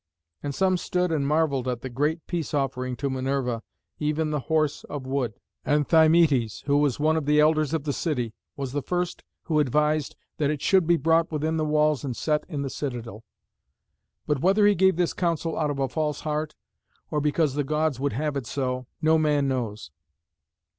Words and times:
And 0.41 0.55
some 0.55 0.77
stood 0.77 1.11
and 1.11 1.27
marvelled 1.27 1.67
at 1.67 1.81
the 1.81 1.87
great 1.91 2.25
peace 2.25 2.55
offering 2.55 2.95
to 2.95 3.07
Minerva, 3.07 3.61
even 3.99 4.31
the 4.31 4.47
Horse 4.49 4.83
of 4.85 5.05
wood. 5.05 5.35
And 5.63 5.87
Thymœtes, 5.87 6.63
who 6.65 6.77
was 6.77 6.99
one 6.99 7.17
of 7.17 7.27
the 7.27 7.39
elders 7.39 7.71
of 7.71 7.83
the 7.83 7.93
city, 7.93 8.33
was 8.57 8.71
the 8.71 8.81
first 8.81 9.23
who 9.43 9.59
advised 9.59 10.15
that 10.37 10.49
it 10.49 10.59
should 10.59 10.87
be 10.87 10.97
brought 10.97 11.31
within 11.31 11.57
the 11.57 11.65
walls 11.65 12.03
and 12.03 12.17
set 12.17 12.45
in 12.49 12.63
the 12.63 12.69
citadel. 12.71 13.23
But 14.25 14.41
whether 14.41 14.65
he 14.65 14.73
gave 14.73 14.95
this 14.95 15.13
counsel 15.13 15.55
out 15.55 15.69
of 15.69 15.77
a 15.77 15.87
false 15.87 16.21
heart, 16.21 16.55
or 17.11 17.21
because 17.21 17.53
the 17.53 17.63
Gods 17.63 17.99
would 17.99 18.13
have 18.13 18.35
it 18.35 18.47
so, 18.47 18.87
no 19.03 19.19
man 19.19 19.47
knows. 19.47 19.91